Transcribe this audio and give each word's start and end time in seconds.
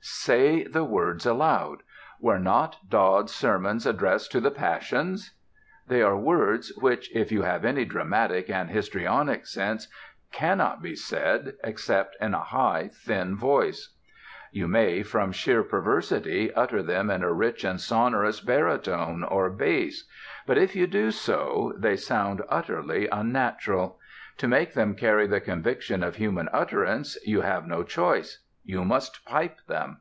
Say 0.00 0.62
the 0.62 0.84
words 0.84 1.26
aloud: 1.26 1.82
"Were 2.20 2.38
not 2.38 2.78
Dodd's 2.88 3.34
sermons 3.34 3.84
addressed 3.84 4.30
to 4.30 4.40
the 4.40 4.50
passions?" 4.52 5.34
They 5.88 6.02
are 6.02 6.16
words 6.16 6.72
which, 6.78 7.14
if 7.16 7.32
you 7.32 7.42
have 7.42 7.64
any 7.64 7.84
dramatic 7.84 8.48
and 8.48 8.70
histrionic 8.70 9.44
sense, 9.46 9.88
cannot 10.30 10.80
be 10.82 10.94
said 10.94 11.54
except 11.64 12.14
in 12.20 12.32
a 12.32 12.40
high, 12.44 12.88
thin 12.92 13.36
voice. 13.36 13.96
You 14.52 14.68
may, 14.68 15.02
from 15.02 15.32
sheer 15.32 15.64
perversity, 15.64 16.54
utter 16.54 16.82
them 16.82 17.10
in 17.10 17.24
a 17.24 17.32
rich 17.32 17.64
and 17.64 17.80
sonorous 17.80 18.40
baritone 18.40 19.24
or 19.24 19.50
bass. 19.50 20.06
But 20.46 20.58
if 20.58 20.76
you 20.76 20.86
do 20.86 21.10
so, 21.10 21.74
they 21.76 21.96
sound 21.96 22.40
utterly 22.48 23.08
unnatural. 23.08 23.98
To 24.38 24.46
make 24.48 24.74
them 24.74 24.94
carry 24.94 25.26
the 25.26 25.40
conviction 25.40 26.04
of 26.04 26.16
human 26.16 26.48
utterance, 26.52 27.18
you 27.26 27.40
have 27.40 27.66
no 27.66 27.82
choice: 27.82 28.44
you 28.64 28.84
must 28.84 29.24
pipe 29.24 29.56
them. 29.66 29.96